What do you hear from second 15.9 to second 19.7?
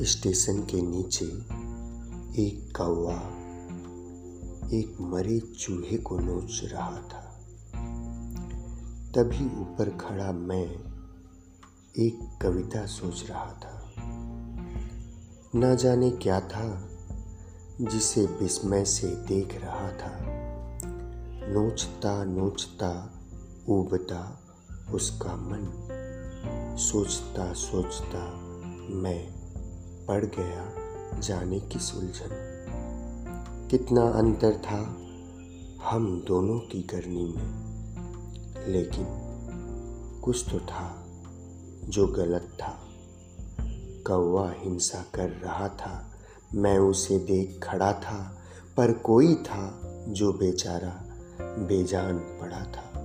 क्या था, जिसे विस्मय से देख